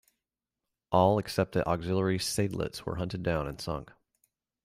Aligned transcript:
All 0.91 1.19
except 1.19 1.51
the 1.51 1.63
auxiliary 1.67 2.17
"Seydlitz" 2.17 2.87
were 2.87 2.95
hunted 2.95 3.21
down 3.21 3.45
and 3.45 3.61
sunk. 3.61 3.91